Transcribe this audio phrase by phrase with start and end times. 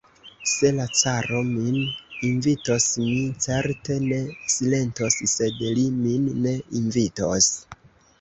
[0.51, 1.75] Se la caro min
[2.29, 4.17] invitos, mi certe ne
[4.55, 7.51] silentos, sed li min ne invitos.